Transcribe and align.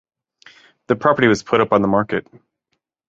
The 0.87 0.95
property 0.95 1.27
was 1.27 1.43
put 1.43 1.61
on 1.71 1.83
the 1.83 1.87
market. 1.87 2.25